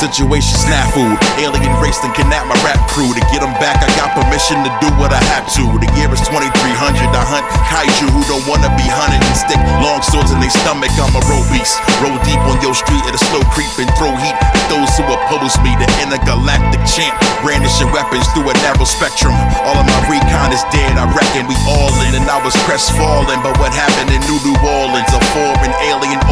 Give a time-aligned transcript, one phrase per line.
[0.00, 1.04] Situation snafu.
[1.36, 3.12] Alien race and kidnap my rap crew.
[3.12, 5.64] To get them back, I got permission to do what I have to.
[5.76, 6.40] The year is 2300.
[6.40, 10.88] I hunt kaiju who don't wanna be hunted and stick long swords in their stomach.
[10.96, 11.76] I'm a road beast.
[12.00, 15.04] Roll deep on your street at a slow creep and throw heat at those who
[15.04, 15.76] oppose me.
[15.76, 17.12] The intergalactic champ,
[17.44, 19.36] brandishing weapons through a narrow spectrum.
[19.68, 20.96] All of my recon is dead.
[20.96, 23.44] I reckon we all in, and I was crestfallen.
[23.44, 25.12] But what happened in New New Orleans?
[25.12, 26.24] A foreign alien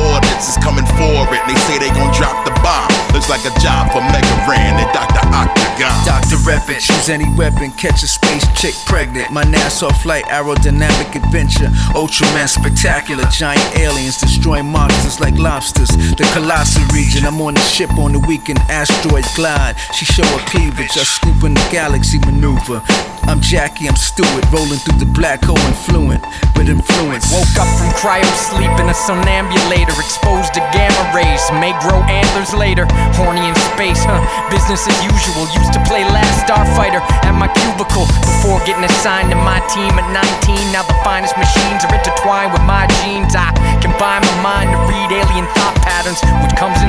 [3.29, 5.21] Like a job for Mega Ran and Dr.
[5.29, 5.93] Octagon.
[6.07, 6.37] Dr.
[6.49, 9.31] Reppin, choose any weapon, catch a space chick pregnant.
[9.31, 11.69] My NASA flight, aerodynamic adventure.
[11.93, 15.91] Ultraman spectacular, giant aliens destroying monsters like lobsters.
[16.17, 19.77] The Colossus region, I'm on the ship on the weekend, asteroid glide.
[19.93, 22.81] She show her cleavage, I scoop in the galaxy maneuver.
[23.29, 26.25] I'm Jackie, I'm Stewart, rolling through the black hole influent
[26.57, 27.29] with influence.
[27.29, 31.45] Woke up from cryo sleep in a somnambulator, exposed to gamma rays.
[31.61, 32.89] May grow antlers later.
[33.21, 34.25] Horny in space, huh?
[34.49, 35.45] Business as usual.
[35.53, 40.09] Used to play last starfighter at my cubicle before getting assigned to my team at
[40.09, 40.73] 19.
[40.73, 43.37] Now the finest machines are intertwined with my genes.
[43.37, 43.53] I
[43.85, 46.89] combine my mind to read alien thought patterns, which comes in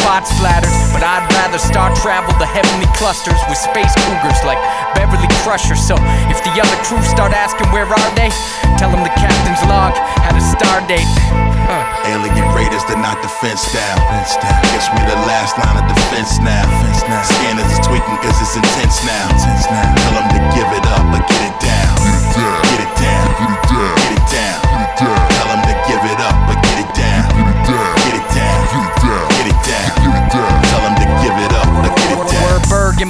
[0.00, 0.72] spots flattered.
[0.96, 4.60] But I'd rather star travel the heavenly clusters with space cougars like
[4.96, 5.76] Beverly Crusher.
[5.76, 5.96] So
[6.32, 8.32] if the other crew start asking where are they,
[8.80, 9.92] tell them the captain's log
[10.24, 11.08] had a star date.
[11.62, 11.84] Huh.
[12.10, 13.96] Alien raiders, they're not defense down.
[14.74, 16.66] Guess we the last line of defense now.
[17.22, 19.30] Scanners is tweaking cause it's intense now.
[19.30, 21.22] Tell them to give it up or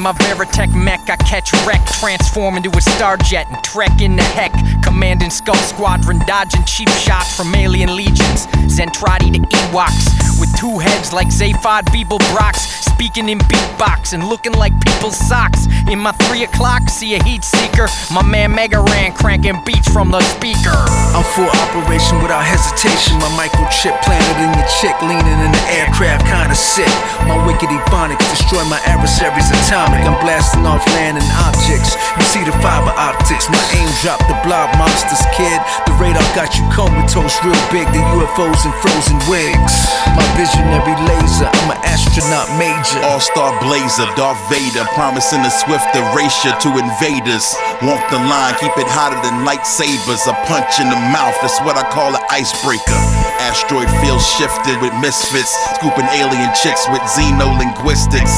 [0.02, 4.52] my Veritech mech, I catch wreck, transform into a starjet and trek into heck.
[4.82, 8.46] Commanding Skull Squadron, dodging cheap shots from alien legions.
[8.66, 14.54] Zentradi to Ewoks, with two heads like Zaphod Beeble Brox, speaking in beatbox and looking
[14.54, 15.66] like people's socks.
[15.88, 17.86] In my three o'clock, see a heat seeker.
[18.12, 21.01] My man Mega Ran cranking beats from the speaker.
[21.12, 23.20] I'm for operation without hesitation.
[23.20, 26.88] My microchip planted in your chick, leaning in the aircraft, kinda sick.
[27.28, 30.08] My wicked ebonics destroy my adversaries atomic.
[30.08, 32.00] I'm blasting off landing objects.
[32.16, 33.48] You see the fiber optics.
[33.52, 35.60] My aim drop the blob monsters, kid.
[35.84, 37.84] The radar got you comatose real big.
[37.92, 39.74] The UFOs and frozen wigs.
[40.16, 41.48] My visionary laser.
[41.60, 43.04] I'm an astronaut major.
[43.04, 47.44] All star blazer, Darth Vader, promising a swift erasure to invaders.
[47.84, 50.24] Walk the line, keep it hotter than lightsabers.
[50.24, 53.00] A punch in the mouth, that's what I call an icebreaker.
[53.42, 58.34] Asteroid field shifted with misfits, scooping alien chicks with xenolinguistics.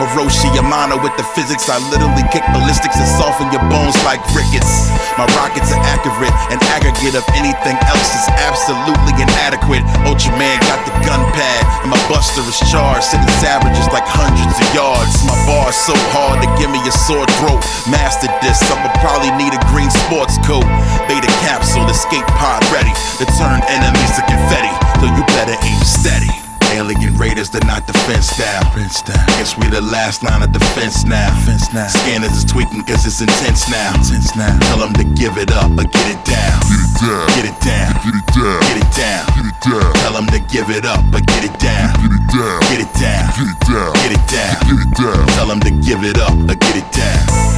[0.00, 4.88] Hiroshi Yamano with the physics, I literally kick ballistics and soften your bones like rickets.
[5.20, 8.59] My rockets are accurate, an aggregate of anything else is absolutely
[12.50, 15.22] is charged, sending savages like hundreds of yards.
[15.22, 17.62] My bar's so hard to give me a sore throat.
[17.86, 20.66] Mastered this, I'ma probably need a green sports coat.
[21.06, 22.90] Beta capsule, escape pod ready
[23.22, 24.22] to turn enemies to
[27.50, 28.62] Raiders, they're not defense down.
[29.38, 31.30] Guess we the last line of defense now.
[31.88, 33.92] Scanners is tweaking cause it's intense now.
[34.60, 36.60] Tell them to give it up or get it down.
[37.34, 37.94] Get it down.
[38.04, 38.60] Get it down.
[38.60, 38.90] Get it
[40.00, 41.94] Tell them to give it up or get it down.
[42.70, 43.30] Get it down.
[43.94, 45.26] Get it down.
[45.36, 47.49] Tell them to give it up or get it down.